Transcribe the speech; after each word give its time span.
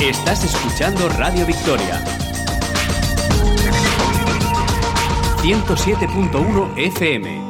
Estás 0.00 0.44
escuchando 0.44 1.08
Radio 1.08 1.46
Victoria. 1.46 2.04
107.1 5.40 6.72
FM. 6.76 7.44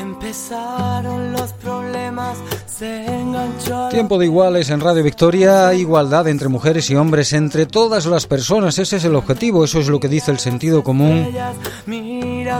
Empezaron 0.00 1.32
los 1.32 1.52
problemas, 1.52 2.38
se 2.66 3.06
enganchó. 3.06 3.88
Tiempo 3.90 4.18
de 4.18 4.26
iguales 4.26 4.70
en 4.70 4.80
Radio 4.80 5.04
Victoria, 5.04 5.72
igualdad 5.72 6.26
entre 6.26 6.48
mujeres 6.48 6.90
y 6.90 6.96
hombres, 6.96 7.32
entre 7.32 7.66
todas 7.66 8.06
las 8.06 8.26
personas, 8.26 8.78
ese 8.78 8.96
es 8.96 9.04
el 9.04 9.14
objetivo, 9.14 9.64
eso 9.64 9.78
es 9.78 9.88
lo 9.88 10.00
que 10.00 10.08
dice 10.08 10.32
el 10.32 10.40
sentido 10.40 10.82
común, 10.82 11.28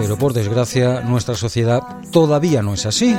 pero 0.01 0.17
por 0.17 0.33
desgracia 0.33 1.01
nuestra 1.01 1.35
sociedad 1.35 1.83
todavía 2.11 2.63
no 2.63 2.75
es 2.75 2.87
así. 2.87 3.17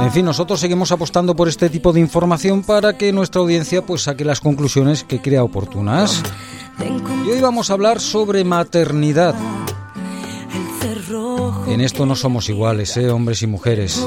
En 0.00 0.12
fin, 0.12 0.24
nosotros 0.24 0.60
seguimos 0.60 0.92
apostando 0.92 1.34
por 1.34 1.48
este 1.48 1.70
tipo 1.70 1.92
de 1.92 2.00
información 2.00 2.62
para 2.62 2.96
que 2.96 3.12
nuestra 3.12 3.40
audiencia 3.40 3.82
pues 3.82 4.02
saque 4.02 4.24
las 4.24 4.40
conclusiones 4.40 5.04
que 5.04 5.20
crea 5.20 5.42
oportunas. 5.42 6.22
Y 7.26 7.30
hoy 7.30 7.40
vamos 7.40 7.70
a 7.70 7.72
hablar 7.74 8.00
sobre 8.00 8.44
maternidad. 8.44 9.34
En 11.66 11.80
esto 11.80 12.06
no 12.06 12.14
somos 12.14 12.48
iguales, 12.48 12.96
¿eh? 12.96 13.10
hombres 13.10 13.42
y 13.42 13.46
mujeres. 13.46 14.06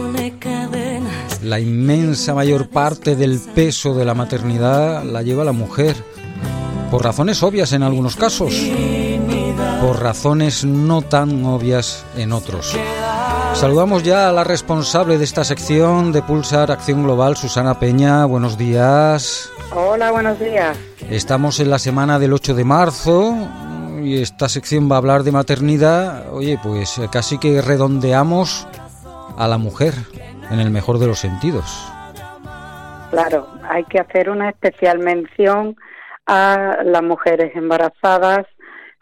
La 1.43 1.59
inmensa 1.59 2.33
mayor 2.33 2.69
parte 2.69 3.15
del 3.15 3.39
peso 3.39 3.93
de 3.93 4.05
la 4.05 4.13
maternidad 4.13 5.03
la 5.03 5.21
lleva 5.21 5.43
la 5.43 5.51
mujer. 5.51 5.95
Por 6.89 7.03
razones 7.03 7.41
obvias 7.43 7.73
en 7.73 7.83
algunos 7.83 8.15
casos. 8.15 8.53
Por 9.81 9.99
razones 9.99 10.63
no 10.63 11.01
tan 11.01 11.43
obvias 11.43 12.05
en 12.15 12.31
otros. 12.33 12.77
Saludamos 13.53 14.03
ya 14.03 14.29
a 14.29 14.31
la 14.31 14.43
responsable 14.43 15.17
de 15.17 15.23
esta 15.23 15.43
sección 15.43 16.11
de 16.11 16.21
Pulsar 16.21 16.71
Acción 16.71 17.03
Global, 17.03 17.35
Susana 17.35 17.79
Peña. 17.79 18.25
Buenos 18.25 18.59
días. 18.59 19.51
Hola, 19.73 20.11
buenos 20.11 20.39
días. 20.39 20.77
Estamos 21.09 21.59
en 21.59 21.71
la 21.71 21.79
semana 21.79 22.19
del 22.19 22.33
8 22.33 22.53
de 22.53 22.63
marzo 22.63 23.35
y 24.03 24.21
esta 24.21 24.47
sección 24.49 24.89
va 24.89 24.95
a 24.95 24.99
hablar 24.99 25.23
de 25.23 25.31
maternidad. 25.31 26.31
Oye, 26.31 26.59
pues 26.61 27.01
casi 27.11 27.39
que 27.39 27.61
redondeamos 27.61 28.67
a 29.35 29.47
la 29.47 29.57
mujer 29.57 29.95
en 30.51 30.59
el 30.59 30.69
mejor 30.69 30.99
de 30.99 31.07
los 31.07 31.19
sentidos. 31.19 31.91
Claro, 33.09 33.47
hay 33.67 33.83
que 33.85 33.99
hacer 33.99 34.29
una 34.29 34.49
especial 34.49 34.99
mención 34.99 35.75
a 36.27 36.77
las 36.83 37.01
mujeres 37.01 37.55
embarazadas 37.55 38.45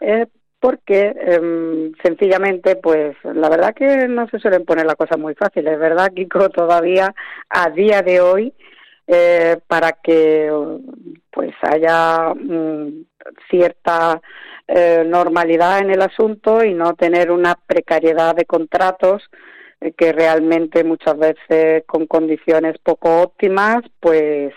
eh, 0.00 0.26
porque 0.60 1.14
em, 1.18 1.92
sencillamente, 2.02 2.76
pues 2.76 3.16
la 3.24 3.48
verdad 3.48 3.74
que 3.74 4.06
no 4.08 4.28
se 4.28 4.38
suelen 4.38 4.64
poner 4.64 4.86
las 4.86 4.96
cosas 4.96 5.18
muy 5.18 5.34
fáciles, 5.34 5.78
¿verdad, 5.78 6.12
Kiko? 6.14 6.48
Todavía 6.50 7.14
a 7.48 7.70
día 7.70 8.02
de 8.02 8.20
hoy, 8.20 8.54
eh, 9.06 9.58
para 9.66 9.92
que 9.92 10.52
pues 11.30 11.54
haya 11.62 12.34
mm, 12.34 13.04
cierta 13.48 14.20
eh, 14.68 15.02
normalidad 15.04 15.80
en 15.80 15.90
el 15.90 16.02
asunto 16.02 16.62
y 16.62 16.74
no 16.74 16.94
tener 16.94 17.30
una 17.30 17.56
precariedad 17.66 18.36
de 18.36 18.44
contratos 18.44 19.28
eh, 19.80 19.92
que 19.96 20.12
realmente 20.12 20.84
muchas 20.84 21.18
veces 21.18 21.84
con 21.86 22.06
condiciones 22.06 22.76
poco 22.78 23.22
óptimas 23.22 23.78
pues 23.98 24.52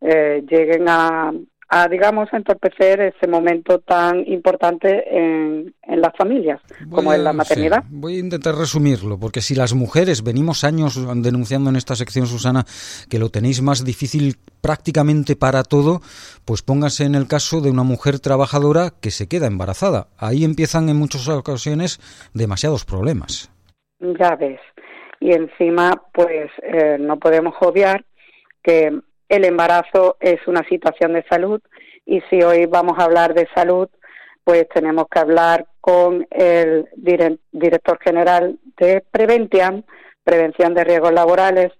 eh, 0.00 0.44
lleguen 0.48 0.88
a, 0.88 1.32
a, 1.70 1.86
digamos, 1.88 2.32
entorpecer 2.32 3.00
ese 3.00 3.26
momento 3.26 3.78
tan 3.80 4.26
importante 4.26 5.04
en, 5.10 5.74
en 5.82 6.00
las 6.00 6.16
familias, 6.16 6.60
como 6.90 7.12
es 7.12 7.20
la 7.20 7.34
maternidad. 7.34 7.82
sí, 7.82 7.88
voy 7.90 8.16
a 8.16 8.20
intentar 8.20 8.54
resumirlo, 8.54 9.18
porque 9.18 9.42
si 9.42 9.54
las 9.54 9.74
mujeres 9.74 10.24
venimos 10.24 10.64
años 10.64 10.98
denunciando 11.22 11.68
en 11.68 11.76
esta 11.76 11.94
sección, 11.94 12.26
Susana, 12.26 12.64
que 13.10 13.18
lo 13.18 13.28
tenéis 13.28 13.60
más 13.60 13.84
difícil 13.84 14.36
prácticamente 14.62 15.36
para 15.36 15.62
todo, 15.62 16.00
pues 16.46 16.62
póngase 16.62 17.04
en 17.04 17.14
el 17.14 17.28
caso 17.28 17.60
de 17.60 17.70
una 17.70 17.82
mujer 17.82 18.18
trabajadora 18.18 18.90
que 19.02 19.10
se 19.10 19.28
queda 19.28 19.46
embarazada. 19.46 20.08
Ahí 20.16 20.44
empiezan 20.44 20.88
en 20.88 20.96
muchas 20.96 21.28
ocasiones 21.28 22.00
demasiados 22.32 22.86
problemas. 22.86 23.50
Ya 24.00 24.36
ves. 24.36 24.60
Y 25.20 25.32
encima, 25.32 26.02
pues 26.14 26.50
eh, 26.62 26.96
no 26.98 27.18
podemos 27.18 27.54
obviar 27.60 28.04
que 28.62 29.00
el 29.28 29.44
embarazo 29.44 30.16
es 30.20 30.38
una 30.46 30.62
situación 30.68 31.12
de 31.12 31.24
salud 31.28 31.60
y 32.06 32.20
si 32.30 32.42
hoy 32.42 32.66
vamos 32.66 32.98
a 32.98 33.04
hablar 33.04 33.34
de 33.34 33.46
salud, 33.54 33.88
pues 34.44 34.66
tenemos 34.72 35.06
que 35.10 35.18
hablar 35.18 35.66
con 35.80 36.26
el 36.30 36.88
dire- 36.96 37.38
director 37.52 37.98
general 38.02 38.58
de 38.78 39.04
Preventiam, 39.10 39.82
Prevención 40.24 40.74
de 40.74 40.84
Riesgos 40.84 41.12
Laborales, 41.12 41.72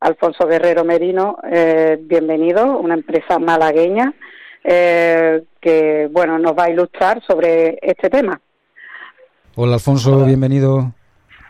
Alfonso 0.00 0.46
Guerrero 0.46 0.84
Merino. 0.84 1.38
Eh, 1.50 1.98
bienvenido, 2.00 2.78
una 2.78 2.94
empresa 2.94 3.38
malagueña 3.38 4.14
eh, 4.62 5.44
que, 5.60 6.08
bueno, 6.10 6.38
nos 6.38 6.52
va 6.52 6.64
a 6.64 6.70
ilustrar 6.70 7.22
sobre 7.26 7.78
este 7.82 8.08
tema. 8.08 8.40
Hola 9.56 9.74
Alfonso, 9.74 10.24
bienvenido. 10.24 10.92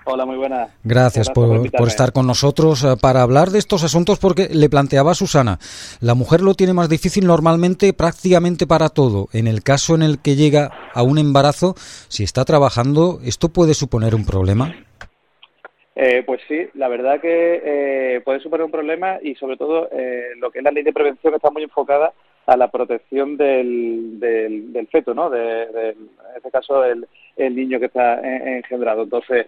Hola, 0.07 0.27
muy 0.27 0.37
buenas. 0.37 0.71
Gracias 0.85 1.31
por, 1.31 1.67
estar 1.87 2.13
con 2.13 2.27
nosotros 2.27 2.85
eh, 2.85 2.89
para 3.01 3.23
hablar 3.23 3.49
de 3.49 3.59
estos 3.59 3.85
asuntos 3.85 4.19
porque 4.19 4.49
le 4.53 4.69
planteaba 4.69 5.13
a 5.13 5.15
Susana, 5.15 5.59
la 6.01 6.15
mujer 6.15 6.43
lo 6.43 6.55
tiene 6.55 6.75
más 6.75 6.91
difícil 6.91 7.27
normalmente 7.27 7.93
prácticamente 7.95 8.67
para 8.67 8.91
todo. 8.91 9.29
En 9.33 9.47
el 9.47 9.63
caso 9.63 9.95
en 9.95 10.03
el 10.03 10.19
que 10.21 10.37
llega 10.37 10.71
a 10.93 11.03
un 11.03 11.17
embarazo, 11.19 11.75
si 12.09 12.23
está 12.23 12.45
trabajando, 12.45 13.19
¿esto 13.25 13.49
puede 13.49 13.73
suponer 13.73 14.15
un 14.15 14.27
problema? 14.27 14.75
Eh, 15.97 16.23
pues 16.27 16.41
sí, 16.49 16.67
la 16.75 16.89
verdad 16.89 17.21
que 17.21 17.63
eh, 17.65 18.21
puede 18.25 18.41
suponer 18.41 18.65
un 18.67 18.73
problema 18.73 19.19
y 19.23 19.35
sobre 19.37 19.57
todo 19.57 19.89
eh, 19.93 20.25
lo 20.39 20.51
que 20.51 20.59
es 20.59 20.65
la 20.65 20.71
ley 20.73 20.83
de 20.83 20.93
prevención 20.93 21.35
está 21.35 21.51
muy 21.51 21.63
enfocada 21.63 22.13
a 22.47 22.57
la 22.59 22.69
protección 22.71 23.39
del, 23.39 24.21
del, 24.21 24.71
del 24.73 24.87
feto, 24.89 25.15
¿no? 25.15 25.31
De, 25.31 25.39
de- 25.39 25.91
en 25.91 26.37
este 26.37 26.51
caso, 26.51 26.85
el, 26.85 27.07
el 27.37 27.57
niño 27.57 27.79
que 27.81 27.87
está 27.87 28.19
en- 28.21 28.57
engendrado. 28.57 29.05
Entonces, 29.05 29.47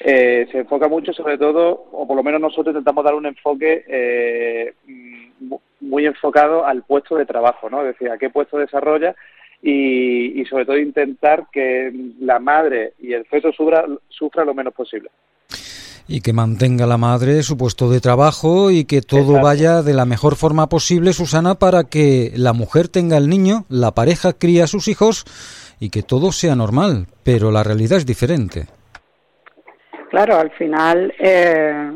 eh, 0.00 0.46
se 0.52 0.58
enfoca 0.58 0.88
mucho 0.88 1.12
sobre 1.12 1.38
todo, 1.38 1.86
o 1.92 2.06
por 2.06 2.16
lo 2.16 2.22
menos 2.22 2.40
nosotros 2.40 2.68
intentamos 2.74 3.04
dar 3.04 3.14
un 3.14 3.26
enfoque 3.26 3.84
eh, 3.88 4.74
mm, 4.86 5.46
mu- 5.48 5.60
muy 5.80 6.06
enfocado 6.06 6.66
al 6.66 6.82
puesto 6.82 7.16
de 7.16 7.26
trabajo, 7.26 7.70
¿no? 7.70 7.80
Es 7.80 7.88
decir, 7.88 8.10
a 8.10 8.18
qué 8.18 8.30
puesto 8.30 8.58
desarrolla 8.58 9.14
y, 9.62 10.40
y 10.40 10.44
sobre 10.46 10.66
todo 10.66 10.78
intentar 10.78 11.46
que 11.52 11.92
la 12.20 12.38
madre 12.38 12.92
y 13.00 13.12
el 13.14 13.24
feto 13.24 13.52
sufra, 13.52 13.84
sufra 14.08 14.44
lo 14.44 14.54
menos 14.54 14.74
posible. 14.74 15.10
Y 16.08 16.20
que 16.20 16.32
mantenga 16.32 16.86
la 16.86 16.98
madre 16.98 17.42
su 17.42 17.56
puesto 17.56 17.90
de 17.90 18.00
trabajo 18.00 18.70
y 18.70 18.84
que 18.84 19.02
todo 19.02 19.22
Exacto. 19.38 19.42
vaya 19.44 19.82
de 19.82 19.92
la 19.92 20.04
mejor 20.04 20.36
forma 20.36 20.68
posible, 20.68 21.12
Susana, 21.12 21.56
para 21.56 21.84
que 21.84 22.30
la 22.36 22.52
mujer 22.52 22.86
tenga 22.88 23.16
el 23.16 23.28
niño, 23.28 23.64
la 23.68 23.90
pareja 23.92 24.32
cría 24.34 24.64
a 24.64 24.68
sus 24.68 24.86
hijos 24.86 25.24
y 25.80 25.90
que 25.90 26.04
todo 26.04 26.30
sea 26.30 26.54
normal. 26.54 27.06
Pero 27.24 27.50
la 27.50 27.64
realidad 27.64 27.98
es 27.98 28.06
diferente. 28.06 28.66
Claro, 30.16 30.38
al 30.38 30.50
final 30.52 31.12
eh, 31.18 31.92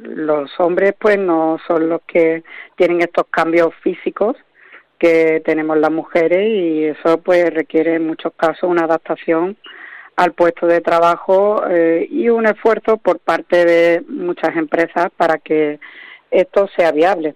los 0.00 0.48
hombres 0.60 0.94
pues 0.96 1.18
no 1.18 1.58
son 1.66 1.88
los 1.88 2.02
que 2.06 2.44
tienen 2.76 3.00
estos 3.00 3.24
cambios 3.28 3.74
físicos 3.82 4.36
que 4.96 5.42
tenemos 5.44 5.76
las 5.76 5.90
mujeres 5.90 6.48
y 6.48 6.84
eso 6.84 7.18
pues 7.18 7.52
requiere 7.52 7.96
en 7.96 8.06
muchos 8.06 8.32
casos 8.36 8.70
una 8.70 8.84
adaptación 8.84 9.56
al 10.14 10.34
puesto 10.34 10.68
de 10.68 10.80
trabajo 10.80 11.64
eh, 11.68 12.06
y 12.08 12.28
un 12.28 12.46
esfuerzo 12.46 12.96
por 12.96 13.18
parte 13.18 13.64
de 13.64 14.04
muchas 14.08 14.54
empresas 14.54 15.08
para 15.16 15.38
que 15.38 15.80
esto 16.30 16.68
sea 16.76 16.92
viable. 16.92 17.34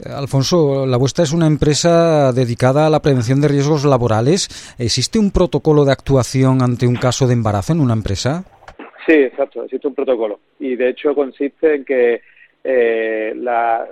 Eh, 0.00 0.10
Alfonso, 0.12 0.84
la 0.84 0.96
vuestra 0.96 1.22
es 1.22 1.30
una 1.30 1.46
empresa 1.46 2.32
dedicada 2.32 2.88
a 2.88 2.90
la 2.90 3.02
prevención 3.02 3.40
de 3.40 3.46
riesgos 3.46 3.84
laborales. 3.84 4.74
¿Existe 4.78 5.20
un 5.20 5.30
protocolo 5.30 5.84
de 5.84 5.92
actuación 5.92 6.60
ante 6.60 6.88
un 6.88 6.96
caso 6.96 7.28
de 7.28 7.34
embarazo 7.34 7.72
en 7.72 7.80
una 7.82 7.92
empresa? 7.92 8.44
Sí, 9.06 9.12
exacto, 9.14 9.64
existe 9.64 9.88
un 9.88 9.94
protocolo 9.94 10.40
y 10.60 10.76
de 10.76 10.90
hecho 10.90 11.14
consiste 11.14 11.74
en 11.74 11.84
que 11.84 12.20
eh, 12.62 13.32
la, 13.36 13.86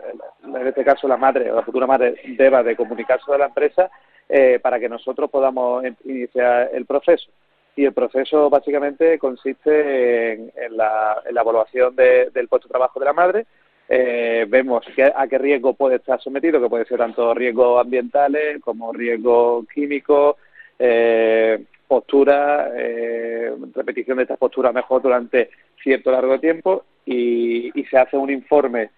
en 0.44 0.66
este 0.68 0.84
caso 0.84 1.08
la 1.08 1.16
madre 1.16 1.50
o 1.50 1.56
la 1.56 1.62
futura 1.62 1.86
madre 1.86 2.14
deba 2.36 2.62
de 2.62 2.76
comunicarse 2.76 3.32
a 3.32 3.38
la 3.38 3.46
empresa 3.46 3.90
eh, 4.28 4.60
para 4.62 4.78
que 4.78 4.88
nosotros 4.88 5.28
podamos 5.30 5.84
in- 5.84 5.96
iniciar 6.04 6.70
el 6.72 6.86
proceso. 6.86 7.30
Y 7.74 7.84
el 7.84 7.92
proceso 7.92 8.48
básicamente 8.50 9.18
consiste 9.18 10.32
en, 10.32 10.76
la, 10.76 11.20
en 11.26 11.34
la 11.34 11.40
evaluación 11.40 11.96
de- 11.96 12.30
del 12.30 12.46
puesto 12.46 12.68
de 12.68 12.72
trabajo 12.72 13.00
de 13.00 13.06
la 13.06 13.12
madre. 13.12 13.46
Eh, 13.88 14.46
vemos 14.48 14.84
qué- 14.94 15.12
a 15.14 15.26
qué 15.26 15.38
riesgo 15.38 15.74
puede 15.74 15.96
estar 15.96 16.20
sometido, 16.20 16.60
que 16.60 16.68
puede 16.68 16.84
ser 16.84 16.98
tanto 16.98 17.34
riesgos 17.34 17.80
ambientales 17.80 18.60
como 18.62 18.92
riesgos 18.92 19.66
químicos, 19.74 20.36
eh, 20.78 21.64
postura, 21.90 22.70
eh, 22.76 23.52
repetición 23.74 24.18
de 24.18 24.22
estas 24.22 24.38
posturas 24.38 24.72
mejor 24.72 25.02
durante 25.02 25.50
cierto 25.82 26.12
largo 26.12 26.38
tiempo 26.38 26.84
y, 27.04 27.68
y 27.74 27.84
se 27.86 27.98
hace 27.98 28.16
un 28.16 28.30
informe 28.30 28.90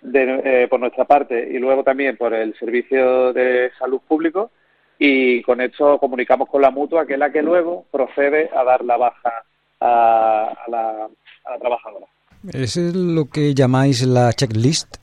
de, 0.00 0.40
eh, 0.42 0.68
por 0.68 0.80
nuestra 0.80 1.04
parte 1.04 1.50
y 1.52 1.58
luego 1.58 1.84
también 1.84 2.16
por 2.16 2.32
el 2.32 2.54
Servicio 2.58 3.34
de 3.34 3.70
Salud 3.78 4.00
Público 4.08 4.52
y 4.98 5.42
con 5.42 5.60
esto 5.60 5.98
comunicamos 5.98 6.48
con 6.48 6.62
la 6.62 6.70
mutua 6.70 7.04
que 7.04 7.12
es 7.12 7.18
la 7.18 7.30
que 7.30 7.42
luego 7.42 7.84
procede 7.90 8.48
a 8.56 8.64
dar 8.64 8.86
la 8.86 8.96
baja 8.96 9.44
a, 9.82 10.54
la, 10.68 11.08
trabajadora. 11.60 12.06
¿Es 12.54 12.78
lo 12.78 13.26
que 13.26 13.52
llamáis 13.52 14.06
la 14.06 14.32
checklist? 14.32 14.96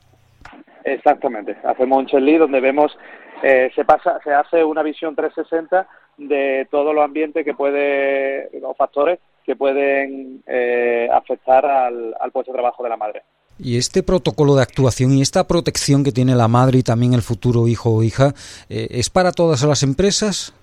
Exactamente. 0.82 1.56
Hacemos 1.62 1.98
un 1.98 2.06
checklist 2.06 2.40
donde 2.40 2.58
vemos, 2.58 2.98
eh, 3.44 3.70
se 3.76 3.84
pasa, 3.84 4.18
se 4.24 4.32
hace 4.32 4.64
una 4.64 4.82
visión 4.82 5.14
360 5.14 5.86
de 6.18 6.66
todos 6.70 6.94
los 6.94 7.04
ambientes 7.04 7.44
que 7.44 7.54
puede, 7.54 8.50
los 8.60 8.76
factores 8.76 9.18
que 9.44 9.56
pueden 9.56 10.42
eh, 10.46 11.08
afectar 11.10 11.64
al, 11.64 12.14
puesto 12.32 12.52
de 12.52 12.58
trabajo 12.58 12.82
de 12.82 12.88
la 12.90 12.96
madre. 12.96 13.22
Y 13.58 13.78
este 13.78 14.02
protocolo 14.02 14.54
de 14.54 14.62
actuación 14.62 15.12
y 15.12 15.22
esta 15.22 15.48
protección 15.48 16.04
que 16.04 16.12
tiene 16.12 16.34
la 16.34 16.48
madre 16.48 16.78
y 16.78 16.82
también 16.82 17.14
el 17.14 17.22
futuro 17.22 17.66
hijo 17.66 17.90
o 17.90 18.02
hija, 18.02 18.34
eh, 18.68 18.88
¿es 18.90 19.10
para 19.10 19.32
todas 19.32 19.62
las 19.64 19.82
empresas? 19.82 20.54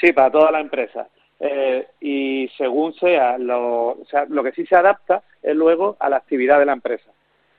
Sí, 0.00 0.12
para 0.12 0.30
todas 0.30 0.52
las 0.52 0.60
empresas. 0.60 1.08
Eh, 1.40 1.86
y 2.00 2.48
según 2.56 2.92
sea 2.94 3.38
lo, 3.38 3.98
lo 4.28 4.42
que 4.42 4.52
sí 4.52 4.66
se 4.66 4.76
adapta 4.76 5.22
es 5.42 5.54
luego 5.54 5.96
a 5.98 6.08
la 6.08 6.16
actividad 6.16 6.58
de 6.58 6.66
la 6.66 6.72
empresa. 6.72 7.10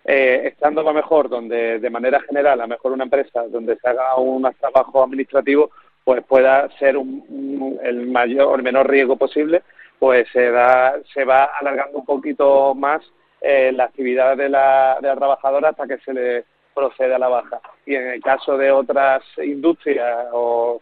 Eh, 0.06 0.48
estando 0.48 0.81
a 0.81 0.86
lo 0.86 0.94
mejor 0.94 1.30
donde 1.30 1.80
de 1.80 1.90
manera 1.90 2.19
general, 2.22 2.60
a 2.60 2.63
lo 2.63 2.69
mejor 2.69 2.94
una 2.94 3.04
empresa 3.04 3.46
donde 3.48 3.78
se 3.78 3.90
haga 3.90 4.16
un 4.16 4.50
trabajo 4.60 5.04
administrativo, 5.04 5.72
pues 6.10 6.24
pueda 6.24 6.68
ser 6.80 6.96
el 6.96 8.08
mayor 8.08 8.58
el 8.58 8.64
menor 8.64 8.90
riesgo 8.90 9.16
posible, 9.16 9.62
pues 10.00 10.28
se, 10.34 10.50
da, 10.50 10.96
se 11.14 11.24
va 11.24 11.44
alargando 11.60 12.00
un 12.00 12.06
poquito 12.06 12.74
más 12.74 13.04
eh, 13.42 13.72
la 13.72 13.84
actividad 13.84 14.36
de 14.36 14.50
la, 14.50 14.98
de 15.00 15.08
la 15.08 15.16
trabajadora 15.16 15.70
hasta 15.70 15.86
que 15.86 16.00
se 16.00 16.12
le 16.12 16.46
procede 16.74 17.14
a 17.14 17.20
la 17.20 17.28
baja. 17.28 17.62
Y 17.86 17.94
en 17.94 18.08
el 18.08 18.24
caso 18.24 18.58
de 18.58 18.72
otras 18.72 19.22
industrias 19.38 20.30
o 20.34 20.82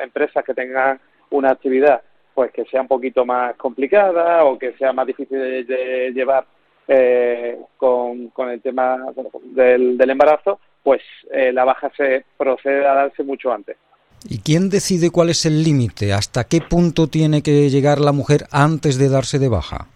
empresas 0.00 0.42
que 0.42 0.54
tengan 0.54 0.98
una 1.28 1.50
actividad 1.50 2.00
pues 2.32 2.50
que 2.50 2.64
sea 2.64 2.80
un 2.80 2.88
poquito 2.88 3.26
más 3.26 3.56
complicada 3.56 4.42
o 4.46 4.58
que 4.58 4.72
sea 4.78 4.94
más 4.94 5.06
difícil 5.06 5.66
de, 5.66 6.12
llevar 6.14 6.46
eh, 6.88 7.58
con, 7.76 8.30
el 8.50 8.62
tema 8.62 9.12
del, 9.42 10.00
embarazo, 10.00 10.60
pues 10.82 11.02
eh, 11.30 11.52
la 11.52 11.66
baja 11.66 11.90
se 11.94 12.24
procede 12.38 12.86
a 12.86 12.94
darse 12.94 13.22
mucho 13.22 13.52
antes. 13.52 13.76
¿Y 14.28 14.38
quién 14.40 14.70
decide 14.70 15.10
cuál 15.10 15.30
es 15.30 15.46
el 15.46 15.62
límite? 15.62 16.12
¿Hasta 16.12 16.44
qué 16.44 16.60
punto 16.60 17.06
tiene 17.06 17.42
que 17.42 17.68
llegar 17.70 18.00
la 18.00 18.12
mujer 18.12 18.46
antes 18.50 18.98
de 18.98 19.08
darse 19.08 19.38
de 19.38 19.48
baja? 19.48 19.86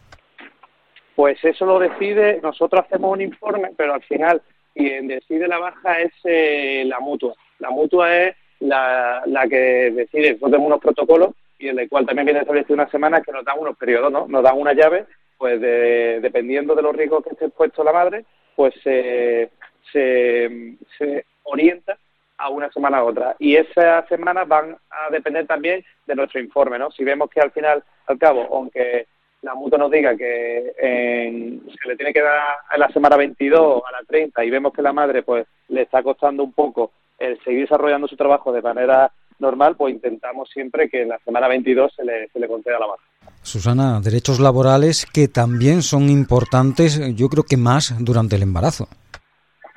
Pues 1.16 1.42
eso 1.44 1.66
lo 1.66 1.78
decide, 1.78 2.40
nosotros 2.42 2.84
hacemos 2.86 3.12
un 3.12 3.22
informe, 3.22 3.70
pero 3.76 3.94
al 3.94 4.02
final 4.02 4.40
quien 4.74 5.08
decide 5.08 5.48
la 5.48 5.58
baja 5.58 6.00
es 6.00 6.12
eh, 6.24 6.84
la 6.86 7.00
mutua. 7.00 7.34
La 7.58 7.70
mutua 7.70 8.16
es 8.16 8.36
la, 8.60 9.22
la 9.26 9.46
que 9.48 9.90
decide, 9.90 10.30
nosotros 10.30 10.50
tenemos 10.50 10.66
unos 10.68 10.80
protocolos 10.80 11.34
y 11.58 11.68
en 11.68 11.78
el 11.78 11.88
cual 11.88 12.06
también 12.06 12.26
viene 12.26 12.40
establecido 12.40 12.74
una 12.74 12.90
semana 12.90 13.20
que 13.20 13.32
nos 13.32 13.44
dan 13.44 13.58
unos 13.58 13.76
periodos, 13.76 14.10
¿no? 14.10 14.26
Nos 14.28 14.42
dan 14.42 14.56
una 14.56 14.72
llave, 14.72 15.04
pues 15.36 15.60
dependiendo 15.60 16.74
de 16.74 16.82
los 16.82 16.94
riesgos 16.94 17.24
que 17.24 17.30
esté 17.30 17.46
expuesto 17.46 17.84
la 17.84 17.92
madre, 17.92 18.24
pues 18.56 18.74
se, 18.82 19.50
se 19.92 21.24
orienta 21.42 21.98
a 22.40 22.48
una 22.48 22.70
semana 22.72 22.98
a 22.98 23.04
otra. 23.04 23.36
Y 23.38 23.56
esas 23.56 24.08
semanas 24.08 24.48
van 24.48 24.76
a 24.90 25.10
depender 25.10 25.46
también 25.46 25.84
de 26.06 26.14
nuestro 26.14 26.40
informe, 26.40 26.78
¿no? 26.78 26.90
Si 26.90 27.04
vemos 27.04 27.30
que 27.30 27.40
al 27.40 27.52
final, 27.52 27.84
al 28.06 28.18
cabo, 28.18 28.48
aunque 28.52 29.06
la 29.42 29.54
mutua 29.54 29.78
nos 29.78 29.90
diga 29.90 30.16
que 30.16 30.72
se 30.78 31.88
le 31.88 31.96
tiene 31.96 32.12
que 32.12 32.22
dar 32.22 32.40
a 32.68 32.78
la 32.78 32.88
semana 32.88 33.16
22 33.16 33.82
a 33.86 33.92
la 33.92 34.06
30 34.06 34.44
y 34.44 34.50
vemos 34.50 34.72
que 34.72 34.82
la 34.82 34.92
madre 34.92 35.22
pues 35.22 35.46
le 35.68 35.82
está 35.82 36.02
costando 36.02 36.42
un 36.42 36.52
poco 36.52 36.92
el 37.18 37.42
seguir 37.44 37.62
desarrollando 37.62 38.08
su 38.08 38.16
trabajo 38.16 38.52
de 38.52 38.62
manera 38.62 39.10
normal, 39.38 39.76
pues 39.76 39.94
intentamos 39.94 40.50
siempre 40.50 40.88
que 40.88 41.02
en 41.02 41.08
la 41.08 41.18
semana 41.24 41.48
22 41.48 41.92
se 41.94 42.04
le, 42.04 42.28
se 42.28 42.38
le 42.38 42.48
conceda 42.48 42.78
la 42.78 42.86
baja. 42.86 43.02
Susana, 43.42 44.00
derechos 44.00 44.38
laborales 44.40 45.06
que 45.06 45.28
también 45.28 45.82
son 45.82 46.10
importantes, 46.10 47.00
yo 47.16 47.28
creo 47.28 47.44
que 47.44 47.56
más 47.56 47.94
durante 48.04 48.36
el 48.36 48.42
embarazo. 48.42 48.86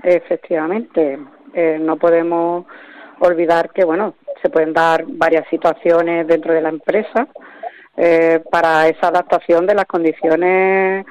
Efectivamente, 0.04 1.18
eh, 1.54 1.78
no 1.80 1.98
podemos 1.98 2.66
olvidar 3.20 3.72
que, 3.72 3.84
bueno, 3.84 4.16
se 4.42 4.50
pueden 4.50 4.74
dar 4.74 5.06
varias 5.08 5.48
situaciones 5.50 6.28
dentro 6.28 6.54
de 6.54 6.62
la 6.62 6.70
empresa 6.70 7.28
eh, 7.96 8.42
para 8.52 8.88
esa 8.88 9.08
adaptación 9.08 9.66
de 9.66 9.76
las 9.76 9.86
condiciones 9.86 11.06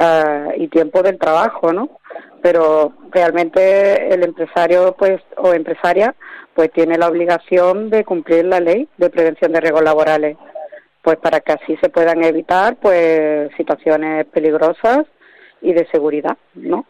eh, 0.00 0.54
y 0.56 0.68
tiempo 0.68 1.02
del 1.02 1.18
trabajo, 1.18 1.72
¿no? 1.72 1.98
Pero 2.40 2.92
realmente 3.10 4.14
el 4.14 4.22
empresario, 4.22 4.94
pues, 4.96 5.20
o 5.36 5.52
empresaria, 5.52 6.14
pues 6.54 6.72
tiene 6.72 6.96
la 6.96 7.08
obligación 7.08 7.90
de 7.90 8.04
cumplir 8.04 8.44
la 8.44 8.60
ley 8.60 8.88
de 8.96 9.10
prevención 9.10 9.52
de 9.52 9.60
riesgos 9.60 9.82
laborales, 9.82 10.36
pues 11.02 11.16
para 11.18 11.40
que 11.40 11.52
así 11.52 11.76
se 11.80 11.88
puedan 11.88 12.22
evitar 12.24 12.76
pues 12.76 13.50
situaciones 13.56 14.26
peligrosas 14.26 15.06
y 15.60 15.72
de 15.72 15.86
seguridad, 15.90 16.36
¿no? 16.54 16.84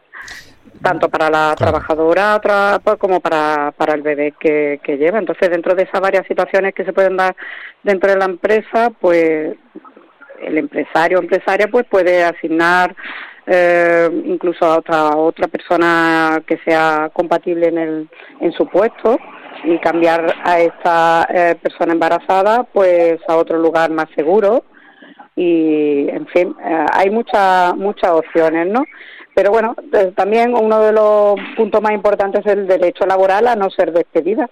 Tanto 0.83 1.09
para 1.09 1.31
la 1.31 1.55
trabajadora 1.57 2.41
pues, 2.83 2.97
como 2.97 3.21
para, 3.21 3.73
para 3.77 3.95
el 3.95 4.03
bebé 4.03 4.35
que, 4.39 4.81
que 4.83 4.97
lleva. 4.97 5.19
Entonces, 5.19 5.51
dentro 5.51 5.75
de 5.75 5.85
esas 5.85 6.01
varias 6.01 6.27
situaciones 6.27 6.75
que 6.75 6.85
se 6.85 6.93
pueden 6.93 7.17
dar 7.17 7.35
dentro 7.83 8.11
de 8.11 8.17
la 8.17 8.27
empresa, 8.27 8.91
pues 9.01 9.57
el 10.41 10.59
empresario 10.59 11.19
o 11.19 11.23
empresaria 11.23 11.69
pues 11.69 11.87
puede 11.87 12.25
asignar 12.25 12.95
eh, 13.47 14.09
incluso 14.27 14.65
a 14.65 14.79
otra 14.79 15.17
otra 15.17 15.49
persona 15.49 16.43
que 16.47 16.59
sea 16.67 17.11
compatible 17.13 17.69
en 17.69 17.79
el 17.79 18.09
en 18.41 18.53
su 18.53 18.67
puesto 18.67 19.19
y 19.65 19.79
cambiar 19.79 20.35
a 20.45 20.61
esta 20.61 21.27
eh, 21.35 21.57
persona 21.61 21.93
embarazada 21.93 22.65
pues 22.65 23.19
a 23.27 23.37
otro 23.37 23.59
lugar 23.59 23.91
más 23.91 24.07
seguro. 24.15 24.65
Y 25.35 26.09
en 26.11 26.27
fin 26.27 26.55
eh, 26.65 26.87
hay 26.93 27.11
muchas 27.11 27.75
muchas 27.77 28.11
opciones 28.11 28.67
no 28.67 28.85
pero 29.39 29.53
bueno 29.53 29.77
eh, 29.93 30.11
también 30.17 30.53
uno 30.53 30.81
de 30.81 30.91
los 30.91 31.37
puntos 31.57 31.81
más 31.81 31.93
importantes 31.93 32.45
es 32.45 32.53
el 32.55 32.67
derecho 32.67 33.07
laboral 33.07 33.47
a 33.47 33.55
no 33.55 33.71
ser 33.71 33.93
despedida. 33.93 34.51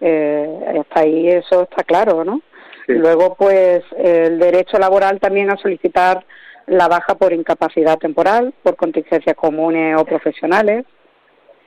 Hasta 0.00 1.00
ahí 1.00 1.28
eso 1.28 1.62
está 1.62 1.84
claro 1.84 2.24
no 2.24 2.40
luego 2.88 3.36
pues 3.36 3.84
el 3.96 4.40
derecho 4.40 4.76
laboral 4.80 5.20
también 5.20 5.52
a 5.52 5.56
solicitar 5.56 6.26
la 6.66 6.88
baja 6.88 7.14
por 7.14 7.32
incapacidad 7.32 7.96
temporal 7.96 8.52
por 8.64 8.74
contingencias 8.74 9.36
comunes 9.36 9.96
o 10.00 10.04
profesionales. 10.04 10.84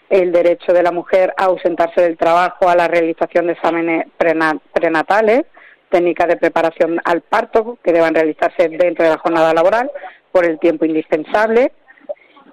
El 0.10 0.34
derecho 0.34 0.74
de 0.74 0.84
la 0.84 0.92
mujer 0.92 1.34
a 1.38 1.46
ausentarse 1.46 2.02
del 2.02 2.18
trabajo 2.18 2.68
a 2.68 2.76
la 2.76 2.90
realización 2.90 3.48
de 3.48 3.54
exámenes 3.54 4.08
prenatales, 4.18 5.46
técnicas 5.90 6.28
de 6.28 6.36
preparación 6.36 7.00
al 7.06 7.22
parto 7.22 7.78
que 7.82 7.94
deban 7.94 8.14
realizarse 8.14 8.68
dentro 8.68 9.06
de 9.06 9.12
la 9.12 9.20
jornada 9.20 9.54
laboral 9.54 9.90
por 10.34 10.44
el 10.44 10.60
tiempo 10.60 10.84
indispensable 10.84 11.72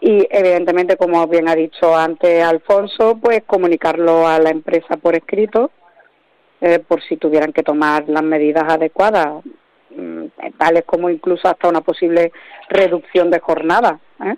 y 0.05 0.29
evidentemente 0.31 0.99
como 0.99 1.27
bien 1.27 1.49
ha 1.49 1.55
dicho 1.55 1.97
antes 1.97 2.45
Alfonso 2.45 3.19
pues 3.21 3.43
comunicarlo 3.47 4.29
a 4.29 4.39
la 4.39 4.51
empresa 4.51 4.99
por 4.99 5.15
escrito 5.15 5.71
eh, 6.61 6.79
por 6.79 7.03
si 7.03 7.17
tuvieran 7.17 7.55
que 7.55 7.63
tomar 7.63 8.05
las 8.07 8.23
medidas 8.23 8.65
adecuadas 8.69 9.43
mm, 9.97 10.27
tales 10.59 10.85
como 10.85 11.09
incluso 11.09 11.49
hasta 11.49 11.71
una 11.71 11.81
posible 11.81 12.33
reducción 12.69 13.31
de 13.31 13.41
jornada 13.41 13.99
¿eh? 14.23 14.37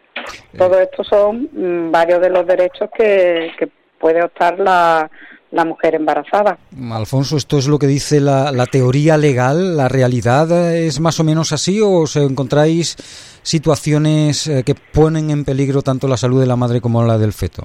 Todo 0.57 0.79
esto 0.81 1.03
son 1.03 1.49
mm, 1.53 1.91
varios 1.91 2.21
de 2.21 2.31
los 2.31 2.47
derechos 2.47 2.89
que, 2.97 3.51
puede 3.99 4.23
optar 4.23 4.61
la, 4.61 5.11
la 5.57 5.65
mujer 5.65 5.95
embarazada. 5.95 6.59
Alfonso, 6.93 7.37
¿esto 7.37 7.59
es 7.59 7.67
lo 7.67 7.79
que 7.79 7.87
dice 7.87 8.21
la, 8.21 8.53
la, 8.53 8.67
teoría 8.67 9.17
legal? 9.17 9.77
¿La 9.77 9.89
realidad 9.89 10.47
es 10.77 11.01
más 11.01 11.19
o 11.19 11.25
menos 11.25 11.53
así 11.53 11.81
o 11.81 12.03
os 12.03 12.17
encontráis 12.17 12.97
situaciones 13.43 14.47
eh, 14.47 14.63
que 14.65 14.75
ponen 14.75 15.31
en 15.31 15.45
peligro 15.45 15.83
tanto 15.83 16.07
la 16.07 16.17
salud 16.17 16.41
de 16.41 16.47
la 16.47 16.57
madre 16.57 16.81
como 16.81 17.03
la 17.03 17.19
del 17.19 17.33
feto? 17.33 17.65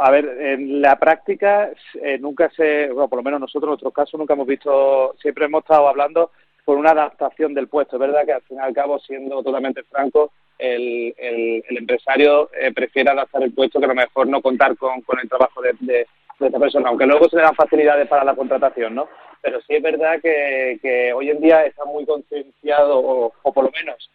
a 0.00 0.10
ver, 0.10 0.24
en 0.40 0.82
la 0.82 0.98
práctica 0.98 1.70
eh, 2.02 2.18
nunca 2.18 2.50
se, 2.50 2.88
bueno, 2.88 3.08
por 3.08 3.18
lo 3.18 3.22
menos 3.22 3.40
nosotros 3.40 3.68
en 3.68 3.70
nuestro 3.70 3.90
caso 3.90 4.18
nunca 4.18 4.34
hemos 4.34 4.46
visto, 4.46 5.14
siempre 5.20 5.46
hemos 5.46 5.62
estado 5.62 5.88
hablando 5.88 6.30
por 6.64 6.76
una 6.76 6.90
adaptación 6.90 7.54
del 7.54 7.68
puesto. 7.68 7.96
Es 7.96 8.00
verdad 8.00 8.24
que 8.24 8.32
al 8.32 8.42
fin 8.42 8.58
y 8.58 8.60
al 8.60 8.74
cabo, 8.74 8.98
siendo 8.98 9.42
totalmente 9.42 9.84
franco, 9.84 10.32
el, 10.58 11.14
el, 11.18 11.76
empresario 11.76 12.50
eh, 12.58 12.72
prefiere 12.72 13.10
adaptar 13.10 13.42
el 13.42 13.52
puesto 13.52 13.78
que 13.78 13.84
a 13.84 13.88
lo 13.88 13.94
mejor 13.94 14.26
no 14.26 14.40
contar 14.40 14.76
con, 14.76 15.02
con 15.02 15.18
el 15.20 15.28
trabajo 15.28 15.60
de, 15.62 15.74
de, 15.80 16.06
esta 16.38 16.58
persona, 16.58 16.88
aunque 16.88 17.06
luego 17.06 17.28
se 17.28 17.36
le 17.36 17.42
dan 17.42 17.54
facilidades 17.54 18.06
para 18.08 18.24
la 18.24 18.34
contratación, 18.34 18.94
¿no? 18.94 19.08
Pero 19.40 19.58
sí 19.62 19.74
es 19.74 19.82
verdad 19.82 20.20
que, 20.20 20.78
que 20.82 21.12
hoy 21.12 21.30
en 21.30 21.40
día 21.40 21.64
está 21.64 21.84
muy 21.86 22.04
concienciado, 22.04 22.98
o, 22.98 23.52
por 23.52 23.64
lo 23.64 23.70
menos 23.70 24.10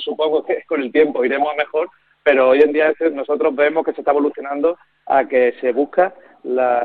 supongo 0.00 0.44
que 0.44 0.64
con 0.64 0.82
el 0.82 0.90
tiempo 0.90 1.24
iremos 1.24 1.54
mejor, 1.56 1.88
pero 2.24 2.48
hoy 2.48 2.60
en 2.60 2.72
día 2.72 2.92
nosotros 3.12 3.54
vemos 3.54 3.84
que 3.84 3.92
se 3.92 4.00
está 4.00 4.10
evolucionando 4.10 4.76
a 5.06 5.26
que 5.26 5.54
se 5.60 5.72
busca 5.72 6.12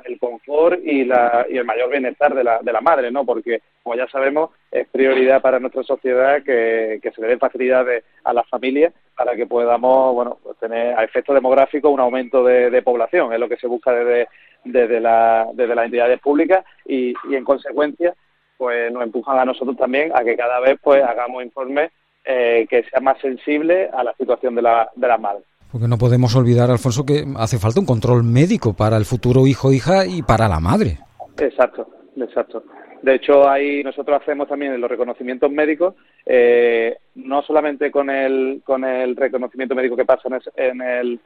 el 0.05 0.19
confort 0.19 0.79
y, 0.83 1.05
la, 1.05 1.45
y 1.49 1.57
el 1.57 1.65
mayor 1.65 1.89
bienestar 1.89 2.33
de 2.33 2.43
la, 2.43 2.59
de 2.59 2.73
la 2.73 2.81
madre, 2.81 3.11
¿no? 3.11 3.25
Porque, 3.25 3.61
como 3.81 3.95
ya 3.95 4.07
sabemos, 4.07 4.51
es 4.71 4.87
prioridad 4.87 5.41
para 5.41 5.59
nuestra 5.59 5.83
sociedad 5.83 6.43
que, 6.43 6.99
se 7.03 7.21
le 7.21 7.27
den 7.27 7.39
facilidades 7.39 8.03
a 8.23 8.33
las 8.33 8.47
familias 8.49 8.93
para 9.15 9.35
que 9.35 9.45
podamos, 9.45 10.13
bueno, 10.13 10.37
pues 10.43 10.57
tener 10.57 10.97
a 10.97 11.03
efecto 11.03 11.33
demográfico 11.33 11.89
un 11.89 11.99
aumento 11.99 12.43
de, 12.43 12.81
población, 12.81 13.33
es 13.33 13.39
lo 13.39 13.49
que 13.49 13.57
se 13.57 13.67
busca 13.67 13.91
desde, 13.91 14.27
desde, 14.63 14.99
la, 14.99 15.47
las 15.55 15.85
entidades 15.85 16.19
públicas 16.19 16.65
y, 16.85 17.13
y 17.29 17.35
en 17.35 17.43
consecuencia 17.43 18.13
pues 18.57 18.91
nos 18.91 19.03
empujan 19.03 19.37
a 19.39 19.45
nosotros 19.45 19.75
también 19.75 20.11
a 20.15 20.23
que 20.23 20.37
cada 20.37 20.59
vez 20.59 20.79
pues 20.81 21.03
hagamos 21.03 21.43
informes 21.43 21.91
eh, 22.25 22.65
que 22.69 22.83
sea 22.83 23.01
más 23.01 23.19
sensible 23.19 23.89
a 23.91 24.03
la 24.03 24.13
situación 24.13 24.55
de 24.55 24.61
la, 24.61 24.89
de 24.95 25.07
la 25.07 25.17
madre. 25.17 25.43
Porque 25.73 25.87
no 25.87 25.97
podemos 25.97 26.35
olvidar, 26.35 26.69
Alfonso, 26.69 27.03
que 27.03 27.25
hace 27.35 27.57
falta 27.57 27.79
un 27.79 27.87
control 27.87 28.23
médico 28.23 28.75
para 28.75 28.95
el 28.95 29.05
futuro 29.05 29.47
hijo 29.47 29.73
hija 29.73 30.05
y 30.05 30.21
para 30.21 30.47
la 30.47 30.59
madre. 30.59 30.99
Exacto, 31.39 31.87
exacto. 32.15 32.63
De 33.01 33.15
hecho, 33.15 33.49
ahí 33.49 33.83
nosotros 33.83 34.21
hacemos 34.21 34.47
también 34.47 34.79
los 34.79 34.87
reconocimientos 34.87 35.49
médicos, 35.49 35.95
eh, 36.27 36.95
no 37.15 37.41
solamente 37.41 37.89
con 37.89 38.11
el, 38.11 38.61
con 38.63 38.83
el 38.83 39.15
reconocimiento 39.15 39.73
médico 39.73 39.95
que 39.95 40.05
pasa 40.05 40.29
en 40.55 40.79
el, 40.79 41.19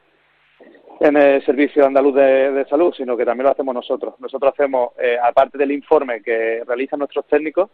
en 1.00 1.16
el 1.18 1.44
Servicio 1.44 1.84
Andaluz 1.84 2.14
de, 2.14 2.66
Salud, 2.70 2.94
sino 2.96 3.18
que 3.18 3.26
también 3.26 3.44
lo 3.44 3.52
hacemos 3.52 3.74
nosotros. 3.74 4.14
Nosotros 4.18 4.54
hacemos, 4.54 4.92
eh, 4.98 5.18
aparte 5.22 5.58
del 5.58 5.72
informe 5.72 6.22
que 6.22 6.62
realizan 6.66 7.00
nuestros 7.00 7.26
técnicos 7.26 7.68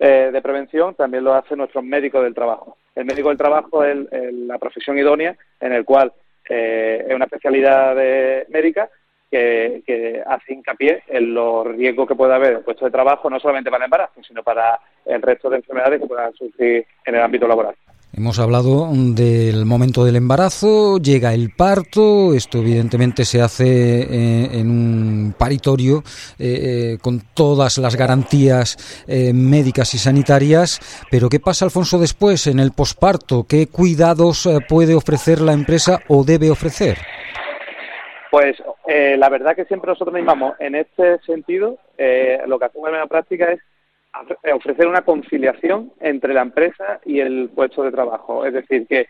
eh, 0.00 0.30
de 0.32 0.42
prevención, 0.42 0.94
también 0.94 1.24
lo 1.24 1.34
hacen 1.34 1.58
nuestros 1.58 1.84
médicos 1.84 2.22
del 2.22 2.34
trabajo. 2.34 2.78
El 2.94 3.04
médico 3.04 3.28
del 3.28 3.36
trabajo 3.38 3.84
es 3.84 3.98
la 4.32 4.58
profesión 4.58 4.98
idónea 4.98 5.36
en 5.60 5.74
el 5.74 5.84
cual 5.84 6.12
eh, 6.48 7.04
es 7.06 7.14
una 7.14 7.26
especialidad 7.26 7.94
médica 8.48 8.88
que, 9.30 10.22
hace 10.26 10.54
hincapié 10.54 11.02
en 11.06 11.34
los 11.34 11.66
riesgos 11.66 12.08
que 12.08 12.14
puede 12.14 12.34
haber 12.34 12.54
en 12.54 12.62
puesto 12.62 12.86
de 12.86 12.90
trabajo, 12.90 13.28
no 13.30 13.38
solamente 13.38 13.70
para 13.70 13.84
el 13.84 13.88
embarazo, 13.88 14.22
sino 14.26 14.42
para 14.42 14.80
el 15.04 15.22
resto 15.22 15.50
de 15.50 15.56
enfermedades 15.58 16.00
que 16.00 16.06
puedan 16.06 16.32
surgir 16.32 16.86
en 17.04 17.14
el 17.14 17.20
ámbito 17.20 17.46
laboral. 17.46 17.76
Hemos 18.12 18.40
hablado 18.40 18.88
del 18.92 19.64
momento 19.66 20.04
del 20.04 20.16
embarazo, 20.16 20.98
llega 20.98 21.32
el 21.32 21.50
parto, 21.56 22.34
esto 22.34 22.58
evidentemente 22.58 23.24
se 23.24 23.40
hace 23.40 23.64
eh, 23.64 24.48
en 24.60 24.68
un 24.68 25.34
paritorio 25.38 26.02
eh, 26.36 26.94
eh, 26.94 26.98
con 27.00 27.20
todas 27.34 27.78
las 27.78 27.94
garantías 27.94 29.04
médicas 29.32 29.94
y 29.94 29.98
sanitarias, 29.98 30.80
pero 31.08 31.28
¿qué 31.28 31.38
pasa, 31.38 31.64
Alfonso, 31.64 32.00
después 32.00 32.48
en 32.48 32.58
el 32.58 32.72
posparto? 32.72 33.46
¿Qué 33.48 33.68
cuidados 33.68 34.48
puede 34.68 34.94
ofrecer 34.94 35.40
la 35.40 35.52
empresa 35.52 36.00
o 36.08 36.24
debe 36.24 36.50
ofrecer? 36.50 36.98
Pues 38.32 38.56
la 39.18 39.28
verdad 39.28 39.54
que 39.54 39.66
siempre 39.66 39.88
nosotros 39.88 40.14
animamos 40.14 40.54
en 40.58 40.74
este 40.74 41.20
sentido, 41.20 41.78
lo 42.46 42.58
que 42.58 42.64
hacemos 42.64 42.88
en 42.88 42.98
la 42.98 43.06
práctica 43.06 43.52
es 43.52 43.60
eh, 43.60 43.69
ofrecer 44.52 44.86
una 44.86 45.02
conciliación 45.02 45.92
entre 46.00 46.34
la 46.34 46.42
empresa 46.42 47.00
y 47.04 47.20
el 47.20 47.50
puesto 47.54 47.82
de 47.82 47.92
trabajo. 47.92 48.44
Es 48.44 48.52
decir, 48.52 48.86
que, 48.86 49.06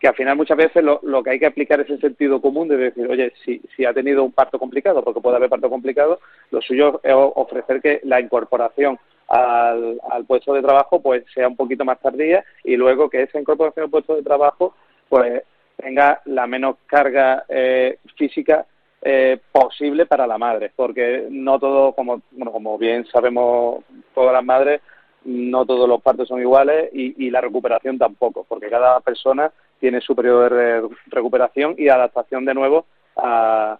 que 0.00 0.08
al 0.08 0.14
final 0.14 0.36
muchas 0.36 0.56
veces 0.56 0.82
lo, 0.82 1.00
lo 1.02 1.22
que 1.22 1.30
hay 1.30 1.38
que 1.38 1.46
aplicar 1.46 1.80
es 1.80 1.90
el 1.90 2.00
sentido 2.00 2.40
común 2.40 2.68
de 2.68 2.76
decir, 2.76 3.06
oye, 3.08 3.32
si, 3.44 3.60
si 3.76 3.84
ha 3.84 3.92
tenido 3.92 4.24
un 4.24 4.32
parto 4.32 4.58
complicado, 4.58 5.02
porque 5.02 5.20
puede 5.20 5.36
haber 5.36 5.50
parto 5.50 5.70
complicado, 5.70 6.20
lo 6.50 6.60
suyo 6.62 7.00
es 7.02 7.12
ofrecer 7.14 7.80
que 7.80 8.00
la 8.04 8.20
incorporación 8.20 8.98
al, 9.28 10.24
puesto 10.26 10.52
de 10.54 10.62
trabajo 10.62 11.00
pues 11.00 11.24
sea 11.32 11.48
un 11.48 11.56
poquito 11.56 11.84
más 11.84 12.00
tardía 12.00 12.44
y 12.62 12.76
luego 12.76 13.08
que 13.08 13.22
esa 13.22 13.40
incorporación 13.40 13.84
al 13.84 13.90
puesto 13.90 14.16
de 14.16 14.22
trabajo 14.22 14.74
pues 15.08 15.42
tenga 15.76 16.20
la 16.26 16.46
menos 16.46 16.76
carga 16.86 17.44
eh, 17.48 17.98
física 18.16 18.66
eh, 19.06 19.38
posible 19.52 20.06
para 20.06 20.26
la 20.26 20.38
madre, 20.38 20.72
porque 20.74 21.26
no 21.30 21.58
todo, 21.58 21.92
como, 21.92 22.22
bueno, 22.30 22.52
como 22.52 22.78
bien 22.78 23.04
sabemos 23.06 23.84
todas 24.14 24.32
las 24.32 24.42
madres, 24.42 24.80
no 25.24 25.66
todos 25.66 25.86
los 25.86 26.00
partos 26.02 26.28
son 26.28 26.40
iguales 26.40 26.88
y, 26.92 27.30
la 27.30 27.42
recuperación 27.42 27.98
tampoco, 27.98 28.46
porque 28.48 28.70
cada 28.70 29.00
persona 29.00 29.52
tiene 29.78 30.00
su 30.00 30.16
periodo 30.16 30.48
de 30.48 30.88
recuperación 31.08 31.74
y 31.76 31.88
adaptación 31.88 32.46
de 32.46 32.54
nuevo 32.54 32.86
a, 33.16 33.78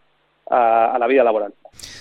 a, 0.51 0.97
la 0.99 1.07
vida 1.07 1.25
laboral. 1.25 1.53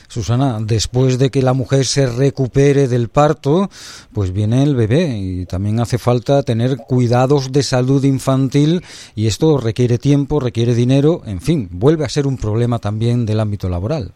Susana, 0.08 0.58
después 0.62 1.18
de 1.18 1.32
que 1.32 1.42
la 1.42 1.54
mujer 1.54 1.86
se 1.86 2.06
recupere 2.06 2.88
del 2.88 3.10
parto, 3.10 3.70
pues 4.14 4.32
viene 4.32 4.62
el 4.62 4.76
bebé 4.76 5.18
y 5.18 5.46
también 5.46 5.80
hace 5.80 5.98
falta 5.98 6.44
tener 6.44 6.78
cuidados 6.78 7.52
de 7.52 7.64
salud 7.64 8.04
infantil 8.04 8.82
y 9.16 9.28
esto 9.28 9.58
requiere 9.58 9.98
tiempo, 9.98 10.40
requiere 10.40 10.76
dinero, 10.76 11.22
en 11.26 11.42
fin, 11.42 11.68
vuelve 11.72 12.06
a 12.06 12.10
ser 12.10 12.28
un 12.28 12.38
problema 12.38 12.78
también 12.78 13.26
del 13.26 13.40
ámbito 13.40 13.70
laboral. 13.70 14.12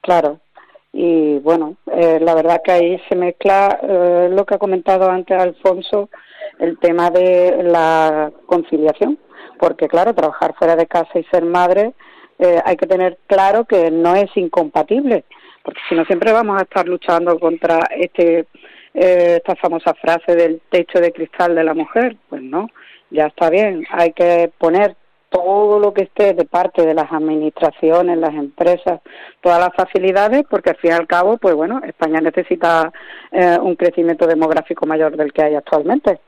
Claro, 0.00 0.40
y 0.92 1.38
bueno, 1.38 1.76
eh, 1.92 2.18
la 2.20 2.34
verdad 2.34 2.62
que 2.64 2.72
ahí 2.72 3.00
se 3.08 3.16
mezcla 3.16 3.78
eh, 3.82 4.28
lo 4.30 4.44
que 4.44 4.54
ha 4.54 4.58
comentado 4.58 5.10
antes 5.10 5.38
Alfonso, 5.38 6.08
el 6.58 6.78
tema 6.78 7.10
de 7.10 7.62
la 7.62 8.32
conciliación, 8.46 9.18
porque 9.58 9.88
claro, 9.88 10.14
trabajar 10.14 10.54
fuera 10.58 10.74
de 10.76 10.86
casa 10.86 11.18
y 11.18 11.24
ser 11.24 11.44
madre 11.44 11.94
eh, 12.40 12.60
hay 12.64 12.76
que 12.76 12.86
tener 12.86 13.18
claro 13.26 13.64
que 13.64 13.90
no 13.90 14.14
es 14.16 14.34
incompatible, 14.36 15.24
porque 15.62 15.80
si 15.88 15.94
no 15.94 16.04
siempre 16.06 16.32
vamos 16.32 16.58
a 16.58 16.64
estar 16.64 16.88
luchando 16.88 17.38
contra 17.38 17.80
este 17.96 18.46
eh, 18.94 19.36
esta 19.36 19.54
famosa 19.56 19.94
frase 19.94 20.34
del 20.34 20.60
techo 20.68 21.00
de 21.00 21.12
cristal 21.12 21.54
de 21.54 21.64
la 21.64 21.74
mujer. 21.74 22.16
Pues 22.28 22.42
no, 22.42 22.68
ya 23.10 23.26
está 23.26 23.50
bien, 23.50 23.86
hay 23.90 24.12
que 24.12 24.50
poner 24.58 24.96
todo 25.28 25.78
lo 25.78 25.94
que 25.94 26.02
esté 26.02 26.34
de 26.34 26.44
parte 26.44 26.84
de 26.84 26.94
las 26.94 27.12
administraciones, 27.12 28.18
las 28.18 28.34
empresas, 28.34 29.00
todas 29.40 29.60
las 29.60 29.74
facilidades, 29.74 30.42
porque 30.50 30.70
al 30.70 30.76
fin 30.76 30.90
y 30.90 30.94
al 30.94 31.06
cabo, 31.06 31.36
pues 31.36 31.54
bueno, 31.54 31.80
España 31.86 32.20
necesita 32.20 32.92
eh, 33.30 33.56
un 33.62 33.76
crecimiento 33.76 34.26
demográfico 34.26 34.86
mayor 34.86 35.16
del 35.16 35.32
que 35.32 35.42
hay 35.42 35.54
actualmente. 35.54 36.18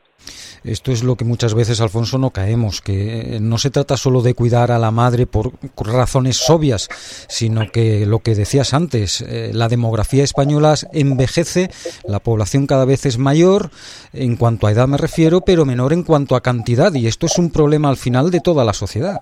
Esto 0.64 0.92
es 0.92 1.02
lo 1.02 1.16
que 1.16 1.24
muchas 1.24 1.54
veces, 1.54 1.80
Alfonso, 1.80 2.18
no 2.18 2.30
caemos, 2.30 2.80
que 2.80 3.38
no 3.40 3.58
se 3.58 3.70
trata 3.70 3.96
solo 3.96 4.22
de 4.22 4.34
cuidar 4.34 4.70
a 4.70 4.78
la 4.78 4.90
madre 4.90 5.26
por 5.26 5.52
razones 5.76 6.48
obvias, 6.48 6.88
sino 7.28 7.70
que 7.72 8.06
lo 8.06 8.20
que 8.20 8.34
decías 8.34 8.72
antes, 8.72 9.22
eh, 9.22 9.50
la 9.52 9.68
demografía 9.68 10.22
española 10.22 10.74
envejece, 10.92 11.70
la 12.06 12.20
población 12.20 12.66
cada 12.66 12.84
vez 12.84 13.06
es 13.06 13.18
mayor, 13.18 13.70
en 14.12 14.36
cuanto 14.36 14.66
a 14.66 14.72
edad 14.72 14.86
me 14.86 14.98
refiero, 14.98 15.40
pero 15.40 15.64
menor 15.64 15.92
en 15.92 16.04
cuanto 16.04 16.36
a 16.36 16.42
cantidad, 16.42 16.94
y 16.94 17.06
esto 17.08 17.26
es 17.26 17.38
un 17.38 17.50
problema 17.50 17.88
al 17.88 17.96
final 17.96 18.30
de 18.30 18.40
toda 18.40 18.64
la 18.64 18.72
sociedad. 18.72 19.20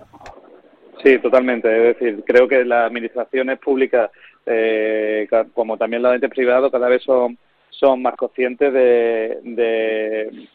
Sí, 1.02 1.19
totalmente. 1.19 1.69
Es 1.90 1.99
decir, 1.99 2.23
creo 2.26 2.47
que 2.47 2.64
las 2.64 2.87
administraciones 2.87 3.59
públicas, 3.59 4.11
eh, 4.45 5.26
como 5.54 5.78
también 5.78 6.02
las 6.02 6.14
entes 6.14 6.30
privadas, 6.30 6.71
cada 6.71 6.88
vez 6.88 7.02
son 7.02 7.38
son 7.71 8.03
más 8.03 8.17
conscientes 8.17 8.73
de, 8.73 9.39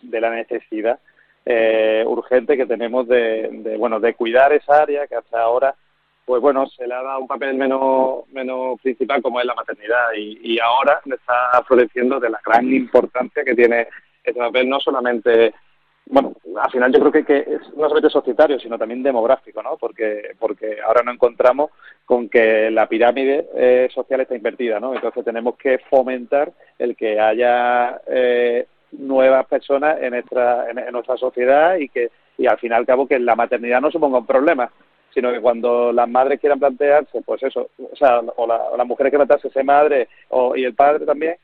de, 0.01 0.21
la 0.21 0.29
necesidad 0.29 0.99
eh, 1.45 2.03
urgente 2.07 2.57
que 2.57 2.65
tenemos 2.65 3.07
de, 3.07 3.75
bueno 3.77 3.99
de 3.99 4.13
cuidar 4.13 4.53
esa 4.53 4.81
área 4.81 5.07
que 5.07 5.15
hasta 5.15 5.41
ahora 5.41 5.75
pues 6.25 6.41
bueno 6.41 6.67
se 6.67 6.87
le 6.87 6.93
ha 6.93 7.03
dado 7.03 7.19
un 7.19 7.27
papel 7.27 7.55
menos 7.55 8.27
menos 8.31 8.81
principal 8.81 9.21
como 9.21 9.39
es 9.39 9.45
la 9.45 9.53
maternidad 9.53 10.13
y, 10.17 10.55
y 10.55 10.59
ahora 10.59 11.01
está 11.05 11.63
floreciendo 11.67 12.19
de 12.19 12.29
la 12.29 12.41
gran 12.43 12.71
importancia 12.73 13.43
que 13.43 13.55
tiene 13.55 13.87
este 14.23 14.39
papel 14.39 14.67
no 14.67 14.79
solamente 14.79 15.53
bueno, 16.07 16.33
al 16.61 16.71
final 16.71 16.93
yo 16.93 16.99
creo 16.99 17.11
que, 17.11 17.25
que 17.25 17.39
es 17.39 17.61
no 17.75 17.87
solamente 17.87 18.09
societario, 18.09 18.59
sino 18.59 18.77
también 18.77 19.01
demográfico, 19.01 19.63
¿no? 19.63 19.77
Porque, 19.77 20.35
porque 20.39 20.77
ahora 20.85 21.01
nos 21.03 21.15
encontramos 21.15 21.71
con 22.05 22.29
que 22.29 22.69
la 22.69 22.87
pirámide 22.87 23.47
eh, 23.55 23.89
social 23.93 24.21
está 24.21 24.35
invertida, 24.35 24.79
¿no? 24.79 24.93
Entonces 24.93 25.25
tenemos 25.25 25.55
que 25.57 25.79
fomentar 25.89 26.51
el 26.77 26.95
que 26.95 27.19
haya 27.19 27.99
eh, 28.07 28.67
nuevas 28.91 29.47
personas 29.47 29.97
en 30.01 30.11
nuestra, 30.11 30.69
en, 30.69 30.91
nuestra 30.91 31.17
sociedad 31.17 31.77
y 31.77 31.89
que 31.89 32.11
y 32.37 32.47
al 32.47 32.59
fin 32.59 32.71
y 32.71 32.75
al 32.75 32.85
cabo 32.85 33.07
que 33.07 33.17
la 33.17 33.35
maternidad 33.35 33.81
no 33.81 33.89
suponga 33.89 34.19
un 34.19 34.25
problema, 34.25 34.69
sino 35.13 35.31
que 35.31 35.39
cuando 35.39 35.93
las 35.93 36.09
madres 36.09 36.39
quieran 36.39 36.59
plantearse, 36.59 37.21
pues 37.25 37.41
eso, 37.43 37.69
o 37.91 37.95
sea, 37.95 38.19
o, 38.19 38.45
las 38.45 38.87
mujeres 38.87 39.09
quieran 39.09 39.25
plantearse 39.25 39.53
ser 39.53 39.63
madre 39.63 40.09
o, 40.29 40.55
y 40.55 40.65
el 40.65 40.75
padre 40.75 41.05
también, 41.05 41.37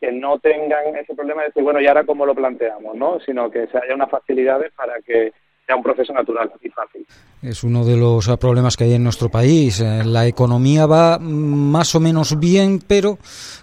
que 0.00 0.12
no 0.12 0.38
tengan 0.38 0.96
ese 0.96 1.14
problema 1.14 1.42
de 1.42 1.48
decir, 1.48 1.62
bueno, 1.62 1.80
¿y 1.80 1.86
ahora 1.86 2.04
cómo 2.04 2.26
lo 2.26 2.34
planteamos? 2.34 2.94
¿no? 2.96 3.20
Sino 3.20 3.50
que 3.50 3.66
se 3.68 3.78
haya 3.78 3.94
unas 3.94 4.10
facilidades 4.10 4.72
para 4.72 5.00
que 5.00 5.32
sea 5.66 5.76
un 5.76 5.82
proceso 5.82 6.12
natural 6.12 6.52
y 6.62 6.68
fácil. 6.70 7.04
Es 7.42 7.64
uno 7.64 7.84
de 7.84 7.96
los 7.96 8.28
problemas 8.38 8.76
que 8.76 8.84
hay 8.84 8.94
en 8.94 9.04
nuestro 9.04 9.28
país. 9.28 9.80
Eh, 9.80 10.04
la 10.04 10.26
economía 10.26 10.86
va 10.86 11.18
más 11.18 11.94
o 11.94 12.00
menos 12.00 12.38
bien, 12.38 12.80
pero 12.86 13.18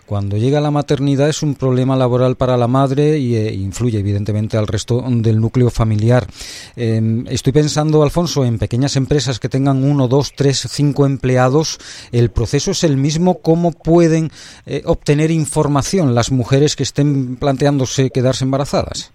cuando 0.06 0.38
llega 0.38 0.60
la 0.60 0.70
maternidad 0.70 1.30
es 1.30 1.42
un 1.44 1.56
problema 1.56 1.96
laboral 1.96 2.36
para 2.36 2.58
la 2.58 2.68
madre 2.68 3.18
y 3.18 3.36
eh, 3.36 3.54
influye 3.54 4.00
evidentemente 4.00 4.58
al 4.58 4.68
resto 4.68 5.04
del 5.08 5.40
núcleo 5.40 5.70
familiar. 5.70 6.28
Em, 6.76 7.26
estoy 7.28 7.54
pensando, 7.54 8.04
Alfonso, 8.04 8.44
en 8.44 8.60
pequeñas 8.60 8.98
empresas 8.98 9.40
que 9.40 9.50
tengan 9.50 9.84
uno, 9.84 10.10
dos, 10.10 10.34
tres, 10.36 10.68
cinco 10.70 11.06
empleados. 11.06 11.80
¿El 12.12 12.32
proceso 12.32 12.72
es 12.72 12.84
el 12.84 12.98
mismo? 12.98 13.40
¿Cómo 13.40 13.72
pueden 13.72 14.30
eh, 14.66 14.82
obtener 14.86 15.32
información 15.32 16.14
las 16.14 16.32
mujeres 16.32 16.76
que 16.76 16.84
estén 16.84 17.38
planteándose 17.38 18.10
quedarse 18.12 18.44
embarazadas? 18.44 19.13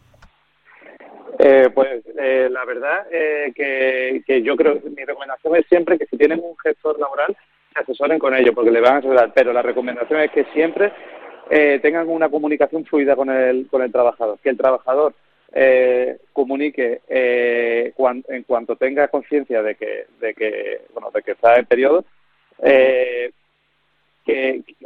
Eh, 1.41 1.71
pues 1.73 2.03
eh, 2.19 2.49
la 2.51 2.65
verdad 2.65 3.07
eh, 3.13 3.53
que, 3.55 4.43
yo 4.43 4.57
creo, 4.57 4.81
mi 4.97 5.05
recomendación 5.05 5.55
es 5.55 5.67
siempre 5.69 5.97
que 5.97 6.07
si 6.07 6.17
tienen 6.17 6.41
un 6.43 6.57
gestor 6.59 6.99
laboral, 6.99 7.37
se 7.73 7.81
asesoren 7.81 8.19
con 8.19 8.35
ellos 8.35 8.55
porque 8.55 8.73
le 8.73 8.81
van 8.81 8.95
a 8.95 8.99
asesorar, 8.99 9.33
pero 9.33 9.53
la 9.53 9.63
recomendación 9.63 10.21
es 10.21 10.33
que 10.33 10.45
siempre 10.53 10.93
eh, 11.49 11.79
tengan 11.81 12.09
una 12.09 12.29
comunicación 12.29 12.85
fluida 12.85 13.15
con 13.15 13.31
el, 13.31 13.69
con 13.69 13.83
el 13.83 13.93
trabajador, 13.93 14.39
que 14.41 14.51
el 14.51 14.57
trabajador 14.57 15.15
eh, 15.53 16.19
comunique 16.33 17.03
eh, 17.09 17.95
en 18.29 18.43
cuanto 18.43 18.75
tenga 18.75 19.07
conciencia 19.07 19.63
de 19.63 19.77
que, 19.77 20.07
de 20.21 20.35
que, 20.35 20.81
bueno, 20.93 21.13
de 21.15 21.23
que 21.23 21.31
está 21.33 21.55
en 21.57 21.67
periodo, 21.67 22.05
que, 22.61 23.33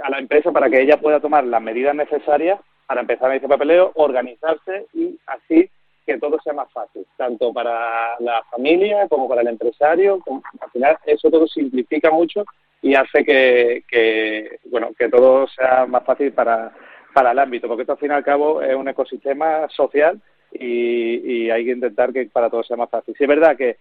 a 0.02 0.10
la 0.10 0.18
empresa 0.18 0.52
para 0.52 0.68
que 0.68 0.82
ella 0.82 1.00
pueda 1.00 1.18
tomar 1.18 1.44
las 1.44 1.62
medidas 1.62 1.94
necesarias 1.94 2.60
para 2.86 3.00
empezar 3.00 3.30
a 3.30 3.36
ese 3.36 3.48
papeleo, 3.48 3.90
organizarse 3.94 4.86
y 4.92 5.18
así 5.26 5.70
que 6.06 6.18
todo 6.18 6.38
sea 6.42 6.52
más 6.52 6.70
fácil, 6.72 7.06
tanto 7.16 7.52
para 7.52 8.18
la 8.20 8.42
familia 8.50 9.08
como 9.08 9.28
para 9.28 9.42
el 9.42 9.48
empresario. 9.48 10.20
al 10.60 10.70
final 10.70 10.98
eso 11.06 11.30
todo 11.30 11.46
simplifica 11.46 12.10
mucho 12.10 12.44
y 12.80 12.94
hace 12.94 13.24
que, 13.24 14.58
bueno 14.66 14.90
que 14.98 15.08
todo 15.08 15.46
sea 15.48 15.86
más 15.86 16.04
fácil 16.04 16.32
para, 16.32 16.72
para 17.14 17.32
el 17.32 17.38
ámbito, 17.38 17.68
porque 17.68 17.82
esto 17.82 17.92
al 17.92 17.98
fin 17.98 18.10
y 18.10 18.14
al 18.14 18.24
cabo 18.24 18.62
es 18.62 18.74
un 18.74 18.88
ecosistema 18.88 19.68
social 19.68 20.20
y, 20.52 21.50
hay 21.50 21.64
que 21.64 21.72
intentar 21.72 22.12
que 22.12 22.26
para 22.26 22.50
todo 22.50 22.62
sea 22.62 22.76
más 22.76 22.90
fácil. 22.90 23.14
Si 23.16 23.24
es 23.24 23.28
verdad 23.28 23.56
que 23.56 23.78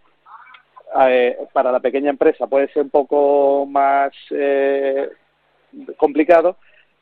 eh, 1.07 1.37
para 1.53 1.71
la 1.71 1.79
pequeña 1.79 2.09
empresa 2.09 2.47
puede 2.47 2.71
ser 2.71 2.83
un 2.83 2.89
poco 2.89 3.65
más 3.65 4.11
eh, 4.31 5.09
complicado, 5.97 6.57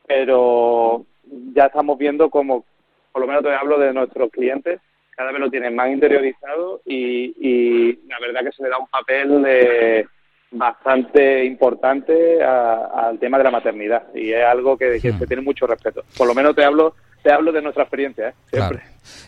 pero 0.08 1.06
ya 1.54 1.66
estamos 1.66 1.98
viendo 1.98 2.30
como, 2.30 2.66
por 3.12 3.22
lo 3.22 3.28
menos 3.28 3.44
te 3.44 3.54
hablo 3.54 3.78
de 3.80 3.94
nuestros 3.94 4.32
clientes, 4.32 4.80
cada 5.20 5.34
vez 5.34 5.42
lo 5.42 5.52
tienen 5.52 5.76
más 5.76 5.90
interiorizado 5.90 6.82
y, 6.86 7.36
y 7.42 8.08
la 8.08 8.20
verdad 8.22 8.42
que 8.42 8.54
se 8.54 8.64
le 8.64 8.70
da 8.70 8.78
un 8.78 8.88
papel 8.88 9.42
de 9.44 10.08
bastante 10.50 11.44
importante 11.44 12.42
al 12.42 13.20
tema 13.20 13.38
de 13.38 13.44
la 13.44 13.52
maternidad 13.52 14.04
y 14.16 14.32
es 14.32 14.46
algo 14.46 14.78
que, 14.78 14.98
se 14.98 15.28
tiene 15.28 15.42
mucho 15.42 15.68
respeto. 15.68 16.06
Por 16.18 16.26
lo 16.26 16.34
menos 16.34 16.56
te 16.56 16.64
hablo 16.64 16.96
te 17.22 17.32
hablo 17.32 17.52
de 17.52 17.62
nuestra 17.62 17.84
experiencia, 17.84 18.30
¿eh? 18.30 18.34
siempre. 18.52 18.84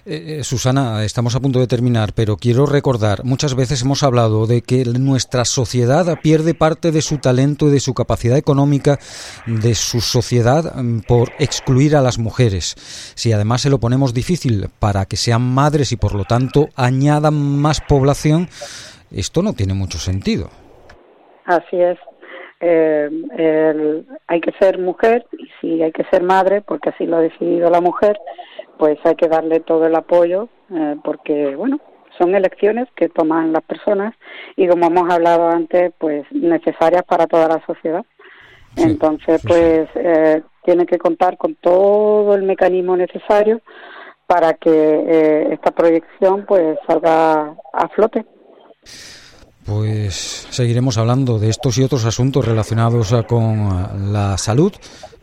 Eh, 0.05 0.37
eh, 0.39 0.43
Susana, 0.43 1.03
estamos 1.03 1.35
a 1.35 1.39
punto 1.39 1.59
de 1.59 1.67
terminar, 1.67 2.13
pero 2.13 2.37
quiero 2.37 2.65
recordar, 2.65 3.23
muchas 3.23 3.55
veces 3.55 3.81
hemos 3.81 4.03
hablado 4.03 4.47
de 4.47 4.61
que 4.61 4.85
nuestra 4.85 5.45
sociedad 5.45 6.19
pierde 6.21 6.53
parte 6.53 6.91
de 6.91 7.01
su 7.01 7.17
talento 7.17 7.67
y 7.67 7.71
de 7.71 7.79
su 7.79 7.93
capacidad 7.93 8.37
económica, 8.37 8.97
de 9.45 9.75
su 9.75 10.01
sociedad, 10.01 10.75
mm, 10.75 11.01
por 11.01 11.31
excluir 11.39 11.95
a 11.95 12.01
las 12.01 12.17
mujeres. 12.17 12.75
Si 13.15 13.33
además 13.33 13.61
se 13.61 13.69
lo 13.69 13.79
ponemos 13.79 14.13
difícil 14.13 14.69
para 14.79 15.05
que 15.05 15.17
sean 15.17 15.41
madres 15.41 15.91
y 15.91 15.97
por 15.97 16.15
lo 16.15 16.25
tanto 16.25 16.69
añadan 16.75 17.33
más 17.33 17.81
población, 17.81 18.49
esto 19.11 19.41
no 19.41 19.53
tiene 19.53 19.73
mucho 19.73 19.97
sentido. 19.97 20.49
Así 21.45 21.77
es. 21.77 21.97
Eh, 22.61 24.03
hay 24.27 24.41
que 24.41 24.51
ser 24.59 24.77
mujer 24.77 25.25
y 25.37 25.47
si 25.59 25.81
hay 25.81 25.91
que 25.91 26.03
ser 26.05 26.23
madre, 26.23 26.61
porque 26.61 26.89
así 26.89 27.05
lo 27.05 27.17
ha 27.17 27.21
decidido 27.21 27.69
la 27.69 27.81
mujer, 27.81 28.19
pues 28.77 28.97
hay 29.03 29.15
que 29.15 29.27
darle 29.27 29.59
todo 29.59 29.85
el 29.85 29.95
apoyo, 29.95 30.47
eh, 30.73 30.95
porque, 31.03 31.55
bueno, 31.55 31.79
son 32.17 32.35
elecciones 32.35 32.87
que 32.95 33.09
toman 33.09 33.51
las 33.51 33.63
personas 33.63 34.13
y 34.55 34.67
como 34.67 34.87
hemos 34.87 35.11
hablado 35.11 35.49
antes, 35.49 35.91
pues 35.97 36.25
necesarias 36.31 37.03
para 37.03 37.27
toda 37.27 37.47
la 37.47 37.65
sociedad. 37.65 38.05
Entonces, 38.77 39.41
pues 39.45 39.89
eh, 39.95 40.41
tiene 40.63 40.85
que 40.85 40.97
contar 40.97 41.37
con 41.37 41.55
todo 41.55 42.35
el 42.35 42.43
mecanismo 42.43 42.95
necesario 42.95 43.61
para 44.27 44.53
que 44.53 44.71
eh, 44.71 45.53
esta 45.53 45.71
proyección 45.71 46.45
pues 46.45 46.77
salga 46.87 47.55
a 47.73 47.87
flote. 47.89 48.25
Pues 49.65 50.47
seguiremos 50.49 50.97
hablando 50.97 51.37
de 51.37 51.49
estos 51.49 51.77
y 51.77 51.83
otros 51.83 52.05
asuntos 52.05 52.45
relacionados 52.45 53.13
con 53.27 54.11
la 54.11 54.37
salud, 54.37 54.73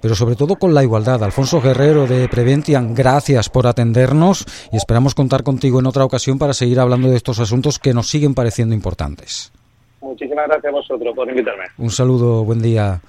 pero 0.00 0.14
sobre 0.14 0.36
todo 0.36 0.56
con 0.56 0.74
la 0.74 0.82
igualdad. 0.82 1.22
Alfonso 1.24 1.60
Guerrero 1.60 2.06
de 2.06 2.28
Preventian, 2.28 2.94
gracias 2.94 3.48
por 3.48 3.66
atendernos 3.66 4.44
y 4.72 4.76
esperamos 4.76 5.14
contar 5.14 5.42
contigo 5.42 5.80
en 5.80 5.86
otra 5.86 6.04
ocasión 6.04 6.38
para 6.38 6.54
seguir 6.54 6.78
hablando 6.78 7.10
de 7.10 7.16
estos 7.16 7.40
asuntos 7.40 7.78
que 7.78 7.92
nos 7.92 8.08
siguen 8.08 8.34
pareciendo 8.34 8.74
importantes. 8.74 9.52
Muchísimas 10.00 10.46
gracias 10.46 10.72
a 10.72 10.76
vosotros 10.76 11.14
por 11.16 11.28
invitarme. 11.28 11.64
Un 11.76 11.90
saludo, 11.90 12.44
buen 12.44 12.62
día. 12.62 13.00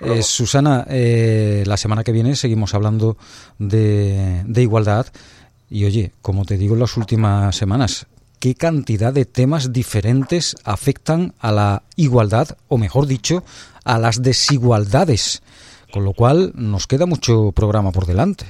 Eh, 0.00 0.22
Susana, 0.22 0.84
eh, 0.90 1.64
la 1.66 1.78
semana 1.78 2.04
que 2.04 2.12
viene 2.12 2.36
seguimos 2.36 2.74
hablando 2.74 3.16
de, 3.58 4.42
de 4.44 4.62
igualdad. 4.62 5.06
Y 5.70 5.86
oye, 5.86 6.12
como 6.20 6.44
te 6.44 6.58
digo 6.58 6.74
en 6.74 6.80
las 6.80 6.96
últimas 6.98 7.56
semanas, 7.56 8.06
qué 8.40 8.54
cantidad 8.54 9.12
de 9.12 9.24
temas 9.24 9.72
diferentes 9.72 10.56
afectan 10.64 11.32
a 11.40 11.52
la 11.52 11.82
igualdad, 11.96 12.48
o 12.68 12.78
mejor 12.78 13.06
dicho, 13.06 13.42
a 13.84 13.98
las 13.98 14.22
desigualdades, 14.22 15.42
con 15.92 16.04
lo 16.04 16.12
cual 16.12 16.52
nos 16.54 16.86
queda 16.86 17.06
mucho 17.06 17.52
programa 17.52 17.92
por 17.92 18.06
delante. 18.06 18.46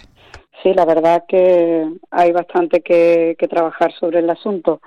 Sí, 0.62 0.72
la 0.74 0.84
verdad 0.84 1.24
que 1.28 1.86
hay 2.10 2.32
bastante 2.32 2.80
que, 2.80 3.36
trabajar 3.48 3.92
sobre 4.00 4.18
el 4.18 4.30
asunto. 4.30 4.80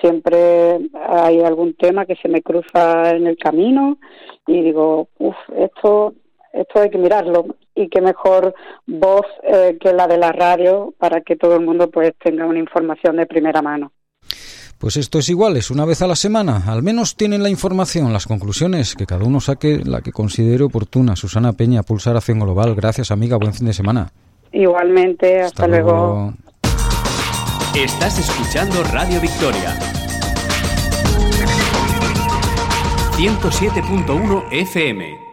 Siempre 0.00 0.78
hay 0.94 1.40
algún 1.40 1.74
tema 1.74 2.06
que 2.06 2.16
se 2.16 2.28
me 2.28 2.42
cruza 2.42 3.10
en 3.10 3.26
el 3.26 3.36
camino 3.36 3.98
y 4.46 4.62
digo, 4.62 5.08
uff, 5.18 5.36
esto, 5.56 6.14
esto 6.52 6.80
hay 6.80 6.90
que 6.90 6.98
mirarlo 6.98 7.56
y 7.74 7.88
qué 7.88 8.00
mejor 8.00 8.54
voz 8.86 9.26
eh, 9.42 9.76
que 9.78 9.92
la 9.92 10.06
de 10.06 10.16
la 10.16 10.32
radio 10.32 10.94
para 10.98 11.20
que 11.20 11.36
todo 11.36 11.56
el 11.56 11.64
mundo 11.66 11.90
pues 11.90 12.14
tenga 12.22 12.46
una 12.46 12.58
información 12.58 13.16
de 13.16 13.26
primera 13.26 13.60
mano. 13.60 13.92
Pues 14.86 14.98
esto 14.98 15.18
es 15.18 15.28
igual, 15.30 15.56
es 15.56 15.72
una 15.72 15.84
vez 15.84 16.00
a 16.02 16.06
la 16.06 16.14
semana. 16.14 16.62
Al 16.68 16.80
menos 16.80 17.16
tienen 17.16 17.42
la 17.42 17.50
información, 17.50 18.12
las 18.12 18.28
conclusiones, 18.28 18.94
que 18.94 19.04
cada 19.04 19.24
uno 19.24 19.40
saque 19.40 19.80
la 19.84 20.00
que 20.00 20.12
considere 20.12 20.62
oportuna. 20.62 21.16
Susana 21.16 21.54
Peña, 21.54 21.82
Pulsar 21.82 22.16
Acción 22.16 22.38
Global. 22.38 22.76
Gracias, 22.76 23.10
amiga. 23.10 23.36
Buen 23.36 23.52
fin 23.52 23.66
de 23.66 23.72
semana. 23.72 24.12
Igualmente, 24.52 25.40
hasta, 25.40 25.66
luego. 25.66 26.34
Estás 27.74 28.20
escuchando 28.20 28.84
Radio 28.84 29.20
Victoria. 29.20 29.76
107.1 33.16 34.44
FM. 34.52 35.25